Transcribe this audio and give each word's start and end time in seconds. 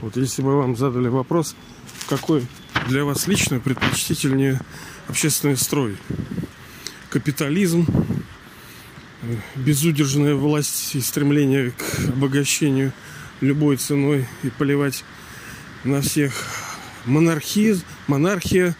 Вот 0.00 0.16
если 0.16 0.42
бы 0.42 0.56
вам 0.56 0.76
задали 0.76 1.08
вопрос, 1.08 1.56
какой 2.08 2.46
для 2.88 3.04
вас 3.04 3.26
лично 3.26 3.58
предпочтительнее 3.58 4.60
общественный 5.08 5.56
строй? 5.56 5.96
Капитализм, 7.10 7.86
безудержная 9.56 10.34
власть 10.34 10.94
и 10.94 11.00
стремление 11.00 11.72
к 11.72 12.08
обогащению 12.08 12.92
любой 13.40 13.76
ценой 13.76 14.26
и 14.42 14.50
поливать 14.50 15.04
на 15.84 16.00
всех. 16.00 16.32
Монархия, 17.04 17.76
монархия 18.06 18.76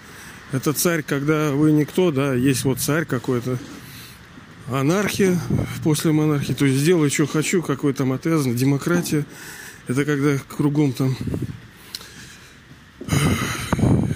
это 0.53 0.73
царь, 0.73 1.03
когда 1.03 1.53
вы 1.53 1.73
никто, 1.73 2.11
да, 2.11 2.35
есть 2.35 2.64
вот 2.64 2.80
царь 2.80 3.05
какой-то, 3.05 3.59
анархия 4.71 5.39
после 5.82 6.12
монархии, 6.12 6.53
то 6.53 6.64
есть 6.64 6.79
сделаю, 6.79 7.11
что 7.11 7.27
хочу, 7.27 7.62
какой 7.62 7.93
там 7.93 8.12
отвязан, 8.12 8.55
демократия, 8.55 9.24
это 9.88 10.05
когда 10.05 10.38
кругом 10.38 10.92
там 10.92 11.16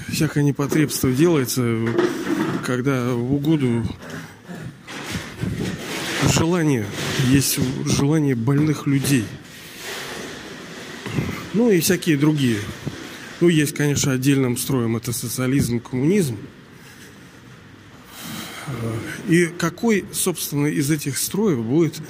всякое 0.08 0.44
непотребство 0.44 1.10
делается, 1.10 1.78
когда 2.64 3.14
в 3.14 3.32
угоду 3.32 3.82
желание, 6.30 6.86
есть 7.28 7.58
желание 7.86 8.34
больных 8.34 8.86
людей. 8.86 9.24
Ну 11.54 11.70
и 11.70 11.80
всякие 11.80 12.18
другие. 12.18 12.58
Ну, 13.40 13.48
есть, 13.48 13.74
конечно, 13.74 14.12
отдельным 14.12 14.56
строем 14.56 14.96
это 14.96 15.12
социализм, 15.12 15.80
коммунизм. 15.80 16.36
И 19.26 19.46
какой, 19.46 20.04
собственно, 20.12 20.66
из 20.66 20.90
этих 20.90 21.18
строев 21.18 21.64
будет 21.64 22.00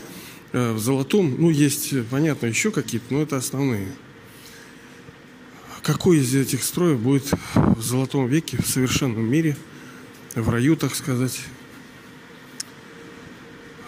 в 0.52 0.78
золотом, 0.78 1.34
ну, 1.38 1.50
есть, 1.50 1.94
понятно, 2.08 2.46
еще 2.46 2.70
какие-то, 2.70 3.06
но 3.12 3.22
это 3.22 3.36
основные. 3.36 3.88
Какой 5.82 6.18
из 6.18 6.34
этих 6.34 6.62
строев 6.62 7.00
будет 7.00 7.30
в 7.54 7.82
золотом 7.82 8.26
веке, 8.28 8.56
в 8.62 8.66
совершенном 8.66 9.24
мире, 9.24 9.56
в 10.34 10.48
раю, 10.48 10.76
так 10.76 10.94
сказать? 10.94 11.40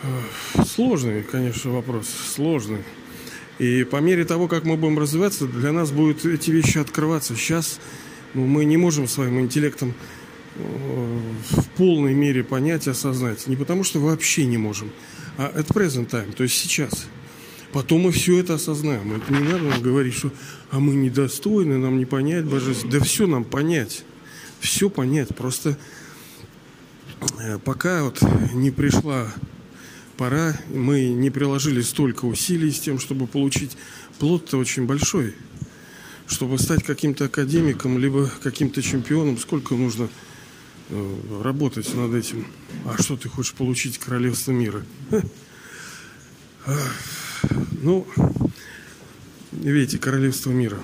Э, 0.02 0.64
сложный, 0.64 1.22
конечно, 1.22 1.70
вопрос, 1.70 2.08
сложный. 2.34 2.83
И 3.58 3.84
по 3.84 3.96
мере 3.96 4.24
того, 4.24 4.48
как 4.48 4.64
мы 4.64 4.77
будем 4.77 4.98
развиваться, 4.98 5.46
для 5.46 5.72
нас 5.72 5.92
будут 5.92 6.24
эти 6.24 6.50
вещи 6.50 6.78
открываться. 6.78 7.36
Сейчас 7.36 7.78
ну, 8.34 8.46
мы 8.46 8.64
не 8.64 8.77
можем 8.77 9.06
своим 9.06 9.39
интеллектом 9.41 9.91
э, 9.91 10.23
в 10.56 11.69
полной 11.77 12.14
мере 12.14 12.44
понять 12.44 12.86
и 12.86 12.91
осознать. 12.91 13.47
Не 13.47 13.56
потому, 13.56 13.84
что 13.84 13.98
вообще 14.00 14.47
не 14.47 14.56
можем, 14.56 14.91
а 15.36 15.52
at 15.55 15.66
present 15.66 16.08
time, 16.11 16.33
то 16.33 16.42
есть 16.42 16.56
сейчас. 16.56 17.06
Потом 17.72 18.02
мы 18.02 18.12
все 18.12 18.38
это 18.38 18.55
осознаем. 18.55 19.16
Это 19.16 19.33
не 19.33 19.41
надо 19.41 19.64
нам 19.64 19.83
говорить, 19.83 20.14
что 20.14 20.30
а 20.70 20.78
мы 20.78 20.94
недостойны, 20.94 21.77
нам 21.77 21.98
не 21.98 22.05
понять 22.05 22.44
божество. 22.44 22.88
Да 22.88 23.00
все 23.00 23.27
нам 23.27 23.42
понять. 23.42 24.05
Все 24.61 24.88
понять. 24.88 25.34
Просто 25.34 25.77
э, 27.41 27.58
пока 27.58 28.05
вот 28.05 28.22
не 28.52 28.70
пришла 28.70 29.34
пора. 30.16 30.56
Мы 30.72 31.08
не 31.08 31.30
приложили 31.30 31.80
столько 31.80 32.27
усилий 32.27 32.70
с 32.70 32.78
тем, 32.78 33.00
чтобы 33.00 33.27
получить 33.27 33.77
плод-то 34.20 34.56
очень 34.56 34.86
большой. 34.86 35.34
Чтобы 36.28 36.61
стать 36.61 36.84
каким-то 36.84 37.24
академиком, 37.24 37.98
либо 37.98 38.30
каким-то 38.41 38.83
чемпионом, 38.83 39.36
сколько 39.36 39.74
нужно 39.74 40.08
работать 41.42 41.92
над 41.95 42.14
этим. 42.14 42.47
А 42.84 43.00
что 43.00 43.17
ты 43.17 43.28
хочешь 43.28 43.55
получить 43.55 43.98
королевство 43.98 44.53
мира? 44.53 44.84
Ну, 47.83 48.06
видите, 49.53 49.98
королевство 49.98 50.51
мира. 50.51 50.78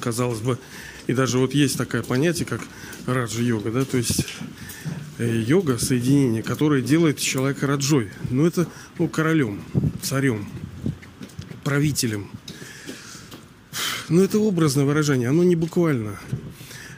Казалось 0.00 0.40
бы, 0.40 0.58
и 1.06 1.12
даже 1.12 1.38
вот 1.38 1.54
есть 1.54 1.78
такое 1.78 2.02
понятие, 2.02 2.46
как 2.46 2.60
раджа-йога, 3.06 3.70
да, 3.70 3.84
то 3.84 3.96
есть 3.96 4.26
Э, 5.16 5.42
йога, 5.46 5.78
соединение, 5.78 6.42
которое 6.42 6.82
делает 6.82 7.18
человека 7.18 7.68
раджой. 7.68 8.10
Ну, 8.30 8.46
это 8.46 8.66
ну, 8.98 9.06
королем, 9.06 9.62
царем, 10.02 10.48
правителем. 11.62 12.28
Но 14.08 14.16
ну, 14.16 14.22
это 14.22 14.40
образное 14.40 14.84
выражение, 14.84 15.28
оно 15.28 15.44
не 15.44 15.54
буквально. 15.54 16.18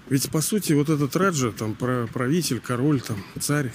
Ведь, 0.09 0.31
по 0.31 0.41
сути, 0.41 0.73
вот 0.73 0.89
этот 0.89 1.17
раджа, 1.17 1.51
там, 1.51 1.75
правитель, 1.75 2.61
король, 2.61 3.01
там, 3.01 3.23
царь, 3.41 3.73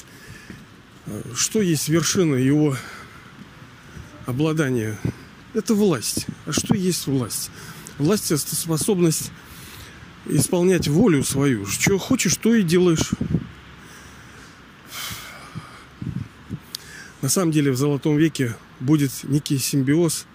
э, 1.06 1.22
что 1.36 1.62
есть 1.62 1.90
вершина 1.90 2.36
его 2.36 2.78
обладания? 4.26 4.98
Это 5.54 5.76
власть. 5.76 6.28
А 6.46 6.54
что 6.54 6.74
есть 6.74 7.08
власть? 7.08 7.52
Власть– 7.98 8.32
это 8.32 8.56
способность 8.56 9.32
исполнять 10.26 10.88
волю 10.88 11.24
свою. 11.24 11.66
Что 11.66 11.98
хочешь, 11.98 12.38
то 12.38 12.56
и 12.56 12.64
делаешь. 12.64 13.12
На 17.22 17.28
самом 17.28 17.52
деле 17.52 17.72
в 17.72 17.76
Золотом 17.76 18.18
веке 18.18 18.56
будет 18.80 19.12
некий 19.24 19.58
симбиоз 19.58 20.26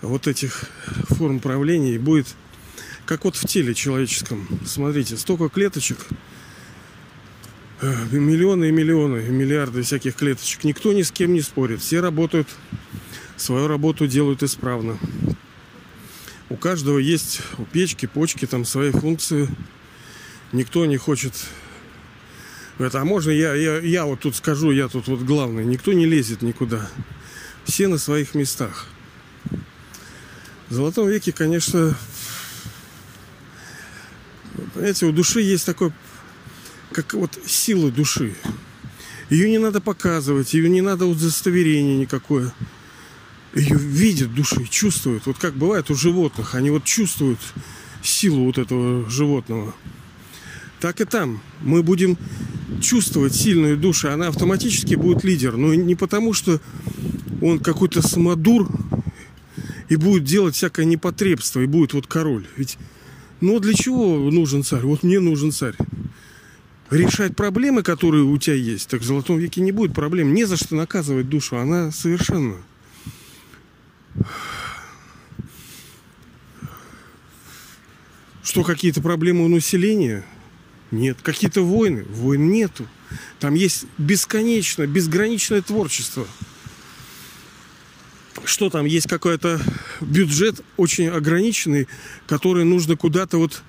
вот 0.00 0.28
этих 0.28 0.64
форм 1.08 1.40
правления 1.40 1.96
и 1.96 1.98
будет 1.98 2.28
как 3.10 3.24
вот 3.24 3.34
в 3.34 3.44
теле 3.44 3.74
человеческом. 3.74 4.46
Смотрите, 4.64 5.16
столько 5.16 5.48
клеточек, 5.48 5.98
э, 7.80 7.92
миллионы 8.12 8.68
и 8.68 8.70
миллионы, 8.70 9.22
миллиарды 9.22 9.82
всяких 9.82 10.14
клеточек. 10.14 10.62
Никто 10.62 10.92
ни 10.92 11.02
с 11.02 11.10
кем 11.10 11.34
не 11.34 11.40
спорит. 11.40 11.80
Все 11.80 12.00
работают, 12.00 12.46
свою 13.36 13.66
работу 13.66 14.06
делают 14.06 14.44
исправно. 14.44 14.96
У 16.50 16.54
каждого 16.54 16.98
есть 16.98 17.40
у 17.58 17.64
печки, 17.64 18.06
почки, 18.06 18.46
там 18.46 18.64
свои 18.64 18.92
функции. 18.92 19.48
Никто 20.52 20.86
не 20.86 20.96
хочет 20.96 21.34
это, 22.78 23.00
а 23.00 23.04
можно 23.04 23.32
я, 23.32 23.56
я, 23.56 23.78
я 23.80 24.04
вот 24.04 24.20
тут 24.20 24.36
скажу, 24.36 24.70
я 24.70 24.86
тут 24.86 25.08
вот 25.08 25.22
главный. 25.22 25.64
Никто 25.64 25.92
не 25.92 26.06
лезет 26.06 26.42
никуда. 26.42 26.88
Все 27.64 27.88
на 27.88 27.98
своих 27.98 28.36
местах. 28.36 28.86
В 30.68 30.74
Золотом 30.74 31.08
веке, 31.08 31.32
конечно, 31.32 31.96
понимаете, 34.80 35.06
у 35.06 35.12
души 35.12 35.42
есть 35.42 35.66
такой, 35.66 35.92
как 36.90 37.12
вот 37.12 37.38
сила 37.46 37.90
души. 37.90 38.34
Ее 39.28 39.50
не 39.50 39.58
надо 39.58 39.82
показывать, 39.82 40.54
ее 40.54 40.70
не 40.70 40.80
надо 40.80 41.04
удостоверение 41.04 41.98
никакое. 41.98 42.54
Ее 43.54 43.76
видят 43.76 44.34
души, 44.34 44.66
чувствуют. 44.70 45.26
Вот 45.26 45.36
как 45.36 45.54
бывает 45.54 45.90
у 45.90 45.94
животных, 45.94 46.54
они 46.54 46.70
вот 46.70 46.84
чувствуют 46.84 47.38
силу 48.02 48.46
вот 48.46 48.56
этого 48.56 49.08
животного. 49.10 49.74
Так 50.80 51.02
и 51.02 51.04
там. 51.04 51.42
Мы 51.60 51.82
будем 51.82 52.16
чувствовать 52.80 53.34
сильную 53.34 53.76
душу, 53.76 54.10
она 54.10 54.28
автоматически 54.28 54.94
будет 54.94 55.24
лидер. 55.24 55.58
Но 55.58 55.74
не 55.74 55.94
потому, 55.94 56.32
что 56.32 56.58
он 57.42 57.58
какой-то 57.58 58.00
самодур 58.00 58.66
и 59.90 59.96
будет 59.96 60.24
делать 60.24 60.54
всякое 60.54 60.86
непотребство, 60.86 61.60
и 61.60 61.66
будет 61.66 61.92
вот 61.92 62.06
король. 62.06 62.46
Ведь, 62.56 62.78
ну 63.40 63.60
для 63.60 63.74
чего 63.74 64.30
нужен 64.30 64.64
царь? 64.64 64.82
Вот 64.82 65.02
мне 65.02 65.20
нужен 65.20 65.52
царь. 65.52 65.74
Решать 66.90 67.36
проблемы, 67.36 67.82
которые 67.82 68.24
у 68.24 68.36
тебя 68.38 68.56
есть. 68.56 68.88
Так 68.88 69.00
в 69.00 69.04
Золотом 69.04 69.38
веке 69.38 69.60
не 69.60 69.72
будет 69.72 69.94
проблем. 69.94 70.34
Не 70.34 70.44
за 70.44 70.56
что 70.56 70.74
наказывать 70.74 71.28
душу. 71.28 71.56
Она 71.56 71.90
совершенно... 71.92 72.56
Что 78.42 78.64
какие-то 78.64 79.00
проблемы 79.00 79.44
у 79.44 79.48
населения– 79.48 80.24
нет. 80.90 81.18
Какие-то 81.22 81.62
войны? 81.62 82.04
Войн 82.10 82.50
нету. 82.50 82.86
Там 83.38 83.54
есть 83.54 83.86
бесконечно, 83.98 84.86
безграничное 84.86 85.62
творчество. 85.62 86.26
Что 88.44 88.70
там? 88.70 88.84
Есть 88.86 89.06
какой-то 89.08 89.60
бюджет 90.00 90.64
очень 90.76 91.08
ограниченный, 91.08 91.88
который 92.26 92.64
нужно 92.64 92.96
куда-то 92.96 93.38
вот 93.38 93.62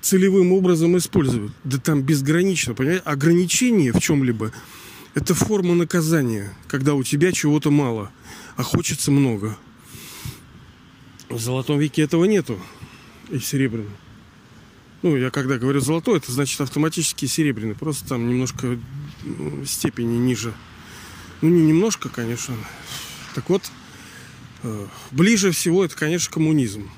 целевым 0.00 0.52
образом 0.52 0.96
использовать. 0.96 1.52
Да 1.64 1.78
там 1.78 2.02
безгранично, 2.02 2.74
понимаете? 2.74 3.02
Ограничение 3.04 3.92
в 3.92 4.00
чем-либо– 4.00 4.52
это 5.14 5.34
форма 5.34 5.74
наказания, 5.74 6.54
когда 6.68 6.94
у 6.94 7.02
тебя 7.02 7.32
чего-то 7.32 7.70
мало, 7.70 8.10
а 8.56 8.62
хочется 8.62 9.10
много. 9.10 9.56
В 11.28 11.38
Золотом 11.38 11.78
веке 11.78 12.02
этого 12.02 12.26
нету 12.26 12.60
и 13.30 13.38
в 13.38 13.44
Серебряном. 13.44 13.96
Ну, 15.02 15.16
я 15.16 15.30
когда 15.30 15.58
говорю 15.58 15.80
золотой, 15.80 16.18
это 16.18 16.32
значит 16.32 16.60
автоматически 16.60 17.26
серебряный. 17.26 17.74
Просто 17.74 18.08
там 18.08 18.28
немножко 18.28 18.78
степени 19.64 20.16
ниже. 20.16 20.52
Ну, 21.42 21.48
не 21.48 21.62
немножко, 21.62 22.08
конечно. 22.08 22.54
Так 23.34 23.48
вот, 23.50 23.62
ближе 25.10 25.50
всего 25.50 25.84
это, 25.84 25.96
конечно, 25.96 26.32
коммунизм. 26.32 26.90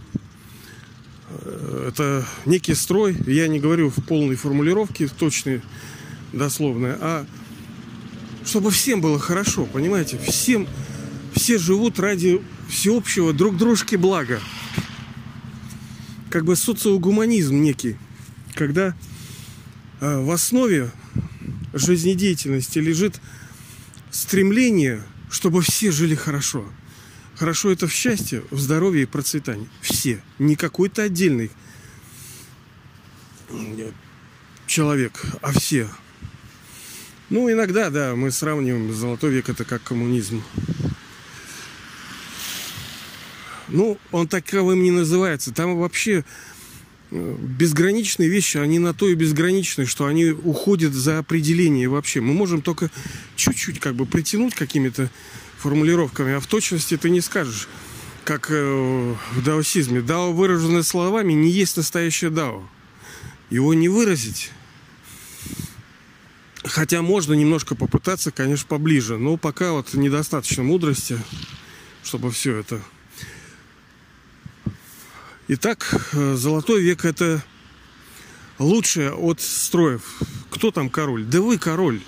Э, 1.31 1.89
это 1.89 2.27
некий 2.47 2.75
строй, 2.75 3.17
я 3.27 3.49
не 3.49 3.61
говорю 3.61 3.91
в 3.91 4.03
полной 4.05 4.37
формулировке, 4.37 5.09
точной, 5.09 5.63
дословной, 6.33 6.93
а 7.01 7.27
чтобы 8.45 8.71
всем 8.71 9.01
было 9.01 9.19
хорошо, 9.19 9.67
понимаете? 9.67 10.19
Всем, 10.19 10.67
все 11.35 11.59
живут 11.59 11.99
ради 11.99 12.41
всеобщего 12.69 13.33
друг 13.33 13.57
дружки 13.57 13.97
блага. 13.97 14.41
как 16.31 16.45
бы 16.45 16.57
социогуманизм 16.57 17.61
некий, 17.61 17.97
когда 18.55 18.95
э, 20.01 20.21
в 20.21 20.31
основе 20.31 20.91
жизнедеятельности 21.73 22.79
лежит 22.79 23.21
стремление, 24.11 25.03
чтобы 25.31 25.63
все 25.63 25.91
жили 25.91 26.15
хорошо. 26.15 26.65
Хорошо 27.39 27.71
это 27.71 27.87
в 27.87 27.93
счастье, 27.93 28.43
в 28.51 28.59
здоровье 28.59 29.05
и 29.05 29.07
процветании. 29.07 29.69
Все. 29.81 30.21
Не 30.41 30.57
какой-то 30.57 31.05
отдельный 31.05 31.53
человек, 34.67 35.23
а 35.41 35.53
все. 35.53 35.89
Ну, 37.31 37.51
иногда, 37.51 37.91
да, 37.91 38.17
мы 38.17 38.33
сравниваем 38.33 38.93
золотой 38.93 39.31
век 39.31 39.49
это 39.49 39.65
как 39.65 39.85
коммунизм. 39.85 40.43
Ну, 43.69 43.99
он 44.11 44.27
таковым 44.27 44.83
не 44.83 44.91
называется. 44.91 45.53
Там 45.53 45.77
вообще 45.77 46.25
э, 47.13 47.37
безграничные 47.39 48.29
вещи, 48.29 48.57
они 48.57 48.81
на 48.81 48.95
то 48.95 49.09
и 49.09 49.15
безграничны, 49.15 49.87
что 49.87 50.07
они 50.07 50.31
уходят 50.31 50.93
за 50.93 51.19
определение 51.19 51.89
вообще. 51.89 52.21
Мы 52.21 52.35
можем 52.35 52.63
только 52.63 52.91
чуть-чуть 53.37 53.79
как 53.79 53.95
бы 53.95 54.07
притянуть 54.07 54.55
какими-то 54.55 55.09
формулировками, 55.59 56.35
а 56.35 56.41
в 56.41 56.47
точности 56.47 56.97
ты 56.97 57.11
не 57.11 57.21
скажешь, 57.21 57.69
как 58.25 58.51
э, 58.51 59.15
в 59.35 59.43
даосизме. 59.43 60.01
Дао, 60.01 60.33
выраженное 60.33 60.83
словами, 60.83 61.33
не 61.33 61.51
есть 61.51 61.77
настоящее 61.77 62.31
дао. 62.31 62.69
Его 63.51 63.75
не 63.75 63.89
выразить. 63.89 64.51
Хотя 66.65 67.03
можно 67.03 67.35
немножко 67.35 67.75
попытаться, 67.75 68.31
конечно, 68.31 68.67
поближе, 68.69 69.17
но 69.17 69.37
пока 69.37 69.73
вот 69.73 69.95
недостаточно 69.95 70.63
мудрости, 70.63 71.19
чтобы 72.03 72.31
все 72.31 72.57
это 72.57 72.83
Итак, 75.51 75.95
э, 76.13 76.35
золотой 76.35 76.83
век 76.83 77.07
это 77.07 77.43
лучшее 78.59 79.15
от 79.15 79.41
строев. 79.41 80.03
Кто 80.51 80.71
там 80.71 80.91
король? 80.91 81.25
Да 81.25 81.41
вы 81.41 81.57
король. 81.57 82.03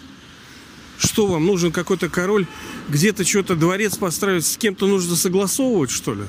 Что 1.00 1.26
вам 1.26 1.46
нужен 1.46 1.72
какой-то 1.72 2.10
король? 2.10 2.46
Где-то 2.90 3.24
что-то 3.24 3.56
дворец 3.56 3.96
построить, 3.96 4.44
с 4.44 4.58
кем-то 4.58 4.86
нужно 4.86 5.16
согласовывать, 5.16 5.90
что 5.90 6.12
ли? 6.12 6.24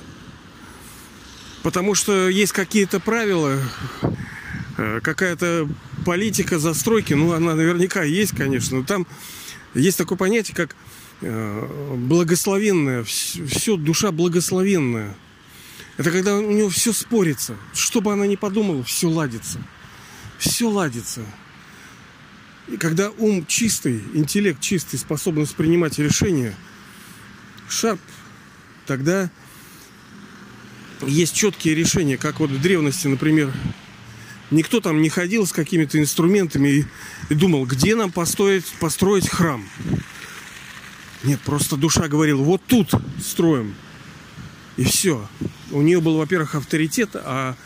Потому 1.61 1.93
что 1.93 2.29
есть 2.29 2.53
какие-то 2.53 3.01
правила, 3.01 3.59
э, 4.77 5.01
какая-то 5.03 5.67
политика 6.05 6.57
застройки, 6.57 7.13
ну, 7.13 7.33
она 7.33 7.53
наверняка 7.53 8.03
есть, 8.03 8.33
конечно, 8.35 8.77
но 8.77 8.83
там 8.85 9.05
есть 9.73 9.97
такое 9.97 10.17
понятие, 10.17 10.55
как 10.55 10.73
э, 11.19 11.95
благословенная, 11.97 13.03
все 13.03 13.75
душа 13.75 14.13
благословенная. 14.13 15.17
Это 15.97 16.11
когда 16.11 16.37
у 16.37 16.49
него 16.49 16.69
все 16.69 16.93
спорится. 16.93 17.57
Что 17.73 17.99
бы 17.99 18.13
она 18.13 18.25
ни 18.25 18.37
подумала, 18.37 18.83
все 18.85 19.09
ладится. 19.09 19.59
Все 20.39 20.69
ладится. 20.69 21.21
И 22.71 22.77
когда 22.77 23.11
ум 23.11 23.45
чистый, 23.45 24.01
интеллект 24.13 24.61
чистый, 24.61 24.97
способность 24.97 25.55
принимать 25.55 25.99
решения, 25.99 26.55
шарп, 27.67 27.99
тогда 28.87 29.29
есть 31.05 31.35
четкие 31.35 31.75
решения, 31.75 32.17
как 32.17 32.39
вот 32.39 32.49
в 32.49 32.61
древности, 32.61 33.07
например, 33.07 33.51
никто 34.51 34.79
там 34.79 35.01
не 35.01 35.09
ходил 35.09 35.45
с 35.45 35.51
какими-то 35.51 35.99
инструментами 35.99 36.69
и, 36.69 36.85
и 37.29 37.35
думал, 37.35 37.65
где 37.65 37.93
нам 37.93 38.09
построить, 38.09 38.65
построить 38.79 39.27
храм. 39.27 39.67
Нет, 41.23 41.41
просто 41.41 41.75
душа 41.75 42.07
говорила, 42.07 42.41
вот 42.41 42.61
тут 42.65 42.91
строим. 43.21 43.75
И 44.77 44.85
все. 44.85 45.27
У 45.71 45.81
нее 45.81 45.99
был, 45.99 46.17
во-первых, 46.17 46.55
авторитет, 46.55 47.09
а 47.15 47.57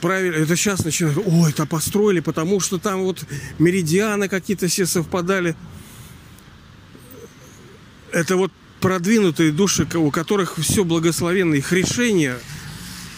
правильно, 0.00 0.36
это 0.36 0.56
сейчас 0.56 0.84
начинают, 0.84 1.18
ой, 1.24 1.50
это 1.50 1.66
построили, 1.66 2.20
потому 2.20 2.60
что 2.60 2.78
там 2.78 3.02
вот 3.02 3.24
меридианы 3.58 4.28
какие-то 4.28 4.68
все 4.68 4.86
совпадали. 4.86 5.54
Это 8.12 8.36
вот 8.36 8.52
продвинутые 8.80 9.52
души, 9.52 9.86
у 9.94 10.10
которых 10.10 10.58
все 10.58 10.84
благословенно, 10.84 11.54
их 11.54 11.72
решения, 11.72 12.38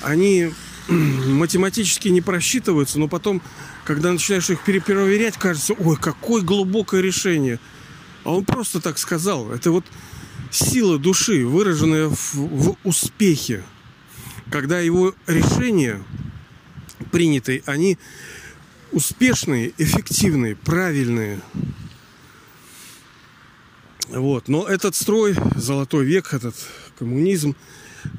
они 0.03 0.53
математически 0.89 2.09
не 2.09 2.21
просчитываются, 2.21 2.99
но 2.99 3.09
потом, 3.09 3.41
когда 3.85 4.13
начинаешь 4.13 4.51
их 4.51 4.63
перепроверять, 4.63 5.39
кажется, 5.39 5.75
ой, 5.75 5.97
какое 5.97 6.43
глубокое 6.43 7.01
решение. 7.01 7.59
А 8.25 8.35
он 8.35 8.45
просто 8.45 8.81
так 8.81 8.99
сказал. 8.99 9.51
Это 9.51 9.71
вот 9.71 9.85
сила 10.51 10.99
души, 10.99 11.47
выраженная 11.47 12.09
в, 12.09 12.35
в 12.35 12.77
успехе, 12.85 13.65
когда 14.51 14.81
его 14.81 15.15
решения 15.27 16.03
принятые, 17.12 17.62
они 17.67 17.99
успешные, 18.91 19.73
эффективные, 19.79 20.56
правильные. 20.56 21.41
Вот. 24.09 24.49
Но 24.49 24.67
этот 24.67 24.97
строй, 24.97 25.37
золотой 25.55 26.05
век, 26.05 26.35
этот 26.35 26.56
коммунизм, 26.99 27.55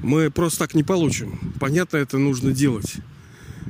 мы 0.01 0.31
просто 0.31 0.59
так 0.59 0.73
не 0.73 0.83
получим. 0.83 1.53
Понятно, 1.59 1.97
это 1.97 2.17
нужно 2.17 2.51
делать. 2.53 2.95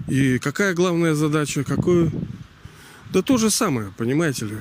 И 0.07 0.37
какая 0.37 0.73
главная 0.73 1.15
задача? 1.15 1.63
Какую? 1.63 2.11
Да 3.11 3.21
то 3.21 3.37
же 3.37 3.49
самое, 3.49 3.91
понимаете 3.97 4.45
ли. 4.45 4.57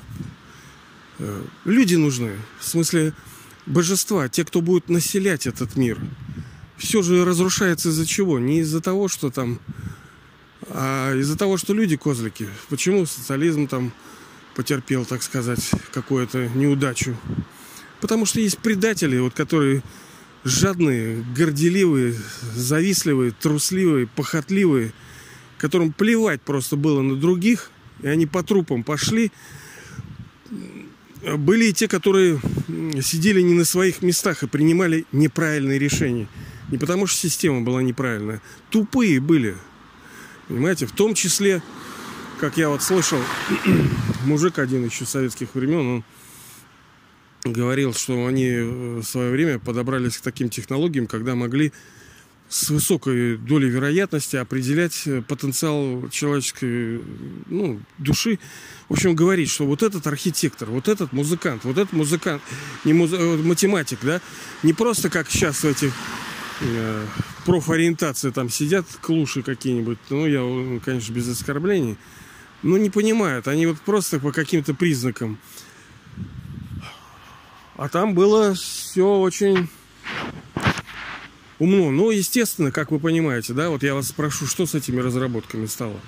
Э, 1.19 1.43
люди 1.65 1.95
нужны. 1.95 2.33
В 2.61 2.65
смысле, 2.67 3.13
божества, 3.67 4.29
те, 4.29 4.45
кто 4.45 4.61
будет 4.61 4.89
населять 4.89 5.47
этот 5.47 5.77
мир. 5.77 5.99
Все 6.77 7.03
же 7.03 7.25
разрушается 7.25 7.91
из-за 7.91 8.07
чего? 8.07 8.39
Не 8.39 8.61
из-за 8.61 8.81
того, 8.81 9.09
что 9.09 9.31
там, 9.31 9.61
а 10.69 11.15
из-за 11.17 11.37
того, 11.37 11.57
что 11.57 11.75
люди 11.75 11.97
козлики. 11.97 12.49
Почему 12.69 13.07
социализм 13.07 13.67
там 13.67 13.93
потерпел, 14.55 15.05
так 15.05 15.23
сказать, 15.23 15.71
какую-то 15.93 16.49
неудачу? 16.55 17.17
Потому 18.01 18.27
что 18.27 18.41
есть 18.41 18.59
предатели, 18.59 19.19
вот, 19.19 19.35
которые 19.35 19.83
жадные, 20.45 21.25
горделивые, 21.37 22.15
завистливые, 22.55 23.33
трусливые, 23.33 24.07
похотливые, 24.09 24.93
которым 25.59 25.93
плевать 25.93 26.43
просто 26.43 26.77
было 26.77 27.01
на 27.01 27.17
других, 27.17 27.71
и 28.03 28.09
они 28.09 28.27
по 28.27 28.43
трупам 28.43 28.83
пошли, 28.83 29.31
были 31.23 31.67
и 31.67 31.73
те, 31.73 31.87
которые 31.87 32.41
сидели 33.01 33.41
не 33.41 33.55
на 33.55 33.65
своих 33.65 34.03
местах 34.03 34.43
и 34.43 34.49
принимали 34.49 35.07
неправильные 35.13 35.79
решения. 35.79 36.27
Не 36.71 36.79
потому 36.79 37.07
что 37.07 37.21
система 37.21 37.61
была 37.61 37.83
неправильная. 37.83 38.41
Тупые 38.71 39.21
были. 39.21 39.57
Понимаете? 40.53 40.85
В 40.85 40.93
том 40.93 41.15
числе, 41.15 41.63
как 42.39 42.59
я 42.59 42.69
вот 42.69 42.83
слышал, 42.83 43.19
мужик 44.27 44.59
один 44.59 44.85
еще 44.85 45.07
советских 45.07 45.55
времен, 45.55 46.05
он 47.47 47.53
говорил, 47.53 47.95
что 47.95 48.27
они 48.27 48.51
в 48.51 49.03
свое 49.03 49.31
время 49.31 49.59
подобрались 49.59 50.19
к 50.19 50.21
таким 50.21 50.51
технологиям, 50.51 51.07
когда 51.07 51.35
могли 51.35 51.73
с 52.51 52.69
высокой 52.69 53.39
долей 53.39 53.71
вероятности 53.71 54.37
определять 54.37 55.07
э, 55.07 55.23
потенциал 55.23 56.11
человеческой 56.11 57.01
ну, 57.47 57.81
души. 57.97 58.39
В 58.91 58.93
общем, 58.93 59.15
говорить, 59.15 59.49
что 59.49 59.65
вот 59.65 59.83
этот 59.83 60.07
архитектор, 60.07 60.69
вот 60.69 60.87
этот 60.87 61.15
музыкант, 61.15 61.65
вот 61.65 61.79
этот 61.79 61.95
музыкант, 61.95 62.43
не 62.85 62.93
муз... 62.93 63.11
Э, 63.15 63.37
математик, 63.39 64.01
да, 64.03 64.21
не 64.63 64.75
просто 64.75 65.09
как 65.09 65.31
сейчас 65.31 65.63
в 65.63 65.65
этих 65.65 65.95
э, 66.63 67.07
профориентации 67.45 68.31
там 68.31 68.49
сидят 68.49 68.87
клуши 69.01 69.43
какие-нибудь, 69.43 69.99
ну, 70.11 70.27
я, 70.27 70.81
конечно, 70.81 71.13
без 71.13 71.29
оскорблений, 71.29 71.97
но 72.63 72.79
не 72.79 72.91
понимают, 72.91 73.49
они 73.49 73.67
вот 73.67 73.81
просто 73.81 74.19
по 74.19 74.33
каким-то 74.33 74.75
признакам. 74.75 75.39
А 77.77 77.89
там 77.89 78.15
было 78.15 78.55
все 78.55 79.19
очень 79.19 79.69
умно. 81.59 81.91
Ну, 81.91 82.11
естественно, 82.11 82.71
как 82.71 82.91
вы 82.91 82.99
понимаете, 82.99 83.55
да, 83.55 83.71
вот 83.71 83.83
я 83.83 83.95
вас 83.95 84.09
спрошу, 84.09 84.47
что 84.47 84.67
с 84.67 84.75
этими 84.75 85.01
разработками 85.01 85.67
стало? 85.67 85.99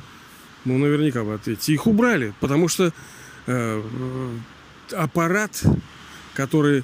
Ну, 0.65 0.79
наверняка 0.79 1.23
вы 1.23 1.35
ответите. 1.35 1.73
Их 1.73 1.87
убрали, 1.87 2.35
потому 2.41 2.69
что 2.69 2.93
э, 3.47 3.83
аппарат, 4.93 5.63
который 6.35 6.81
э, 6.81 6.83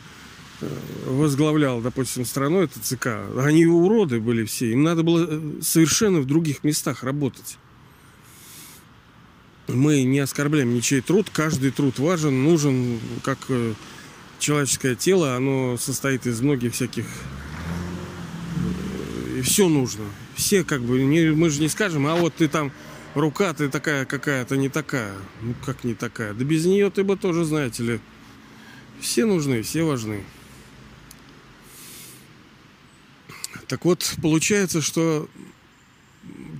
возглавлял, 1.06 1.80
допустим, 1.80 2.24
страну, 2.24 2.62
это 2.62 2.80
ЦК, 2.80 3.08
они 3.38 3.66
уроды 3.66 4.20
были 4.20 4.44
все. 4.44 4.72
Им 4.72 4.82
надо 4.82 5.02
было 5.02 5.26
э, 5.28 5.40
совершенно 5.62 6.20
в 6.20 6.26
других 6.26 6.64
местах 6.64 7.02
работать. 7.02 7.58
Мы 9.68 10.02
не 10.02 10.18
оскорбляем 10.18 10.74
ничей 10.74 11.00
труд. 11.00 11.28
Каждый 11.32 11.70
труд 11.70 11.98
важен, 11.98 12.42
нужен, 12.42 12.98
как 13.22 13.38
э, 13.48 13.74
человеческое 14.38 14.96
тело. 14.96 15.36
Оно 15.36 15.76
состоит 15.76 16.26
из 16.26 16.40
многих 16.40 16.74
всяких 16.74 17.06
и 19.40 19.42
все 19.42 19.68
нужно. 19.68 20.04
Все 20.34 20.64
как 20.64 20.82
бы, 20.82 21.02
мы 21.02 21.50
же 21.50 21.60
не 21.60 21.68
скажем, 21.68 22.06
а 22.06 22.14
вот 22.14 22.34
ты 22.34 22.48
там 22.48 22.72
рука 23.14 23.52
ты 23.54 23.68
такая 23.68 24.04
какая-то 24.04 24.56
не 24.56 24.68
такая. 24.68 25.14
Ну 25.40 25.54
как 25.64 25.82
не 25.82 25.94
такая? 25.94 26.34
Да 26.34 26.44
без 26.44 26.66
нее 26.66 26.90
ты 26.90 27.04
бы 27.04 27.16
тоже, 27.16 27.44
знаете 27.44 27.82
ли, 27.82 28.00
все 29.00 29.24
нужны, 29.24 29.62
все 29.62 29.82
важны. 29.82 30.24
Так 33.70 33.84
вот, 33.84 34.16
получается, 34.20 34.82
что 34.82 35.28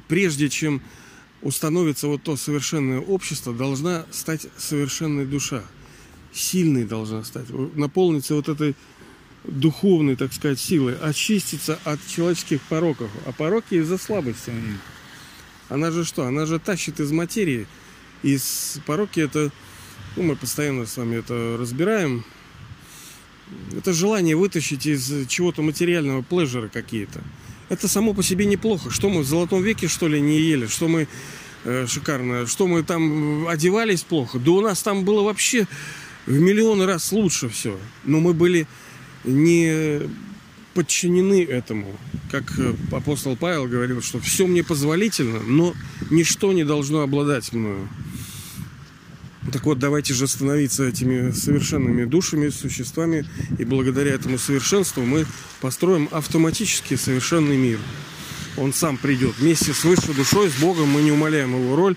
прежде 0.07 0.49
чем 0.49 0.81
установится 1.43 2.07
вот 2.07 2.23
то 2.23 2.37
совершенное 2.37 3.01
общество, 3.01 3.53
должна 3.53 4.07
стать 4.13 4.47
совершенной 4.57 5.27
душа. 5.27 5.65
Сильной 6.33 6.85
должна 6.85 7.25
стать. 7.25 7.47
Наполниться 7.75 8.37
вот 8.37 8.49
этой 8.49 8.77
духовной, 9.43 10.15
так 10.15 10.33
сказать, 10.33 10.61
силой. 10.61 10.97
Очиститься 11.01 11.81
от 11.83 11.99
человеческих 12.07 12.61
пороков. 12.63 13.11
А 13.27 13.33
пороки 13.33 13.75
из-за 13.75 13.99
слабости. 13.99 14.53
Она 15.69 15.91
же 15.91 16.05
что? 16.05 16.27
Она 16.27 16.47
же 16.47 16.61
тащит 16.61 17.01
из 17.01 17.11
материи. 17.11 17.67
Из 18.23 18.79
пороки 18.87 19.19
это... 19.19 19.51
Ну, 20.15 20.23
мы 20.23 20.37
постоянно 20.37 20.87
с 20.87 20.97
вами 20.97 21.17
это 21.17 21.57
разбираем. 21.59 22.25
Это 23.77 23.93
желание 23.93 24.37
вытащить 24.37 24.87
из 24.87 25.27
чего-то 25.29 25.63
материального 25.63 26.23
плежера 26.23 26.69
какие-то. 26.69 27.21
Это 27.69 27.87
само 27.87 28.15
по 28.15 28.23
себе 28.23 28.47
неплохо. 28.47 28.91
Что 28.91 29.09
мы 29.09 29.23
в 29.23 29.27
золотом 29.27 29.63
веке, 29.63 29.89
что 29.89 30.09
ли, 30.09 30.21
не 30.21 30.41
ели? 30.41 30.67
Что 30.67 30.89
мы 30.89 31.07
э, 31.65 31.87
шикарно? 31.87 32.47
Что 32.47 32.67
мы 32.67 32.83
там 32.83 33.47
одевались 33.47 34.03
плохо? 34.03 34.39
Да 34.39 34.51
у 34.51 34.61
нас 34.61 34.83
там 34.83 35.05
было 35.05 35.23
вообще 35.23 35.67
в 36.27 36.39
миллион 36.39 36.83
раз 36.83 37.13
лучше 37.13 37.49
все. 37.49 37.79
Но 38.05 38.21
мы 38.21 38.35
были 38.35 38.67
не 39.25 40.01
подчинены 40.75 41.45
этому. 41.45 41.97
Как 42.31 42.59
э, 42.59 42.75
апостол 42.93 43.37
Павел 43.37 43.67
говорил, 43.67 44.03
что 44.03 44.19
все 44.21 44.47
мне 44.47 44.63
позволительно, 44.63 45.41
но 45.41 45.75
ничто 46.11 46.53
не 46.53 46.65
должно 46.65 47.01
обладать 47.01 47.53
мною. 47.53 47.89
Так 49.53 49.65
вот, 49.65 49.79
давайте 49.79 50.15
же 50.15 50.29
становиться 50.29 50.87
этими 50.87 51.33
совершенными 51.33 52.05
душами, 52.05 52.51
существами, 52.51 53.27
и 53.59 53.65
благодаря 53.65 54.13
этому 54.13 54.39
совершенству 54.39 55.03
мы 55.03 55.27
построим 55.61 56.09
автоматически 56.13 56.95
совершенный 56.95 57.57
мир. 57.57 57.81
Он 58.57 58.73
сам 58.73 58.97
придет 58.97 59.39
вместе 59.39 59.73
с 59.73 59.85
высшей 59.85 60.15
душой, 60.15 60.51
с 60.51 60.61
Богом, 60.61 60.89
мы 60.89 61.03
не 61.03 61.11
умоляем 61.11 61.55
его 61.55 61.75
роль, 61.75 61.97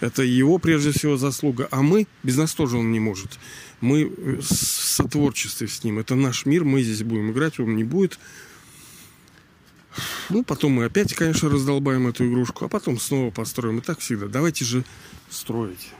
это 0.00 0.22
его 0.22 0.58
прежде 0.58 0.92
всего 0.92 1.16
заслуга, 1.16 1.66
а 1.70 1.82
мы, 1.82 2.06
без 2.22 2.36
нас 2.36 2.54
тоже 2.54 2.76
он 2.76 2.92
не 2.92 3.00
может. 3.00 3.38
Мы 3.80 4.06
в 4.06 4.42
сотворчестве 4.42 5.66
с 5.66 5.82
ним, 5.82 5.98
это 5.98 6.14
наш 6.14 6.46
мир, 6.46 6.64
мы 6.64 6.82
здесь 6.82 7.02
будем 7.02 7.32
играть, 7.32 7.58
он 7.58 7.74
не 7.74 7.84
будет. 7.84 8.18
Ну, 10.30 10.44
потом 10.44 10.72
мы 10.72 10.84
опять, 10.84 11.14
конечно, 11.14 11.50
раздолбаем 11.50 12.06
эту 12.06 12.26
игрушку, 12.26 12.64
а 12.64 12.68
потом 12.68 12.98
снова 12.98 13.30
построим. 13.30 13.78
И 13.78 13.82
так 13.82 13.98
всегда. 13.98 14.26
Давайте 14.26 14.64
же 14.64 14.84
строить. 15.28 15.90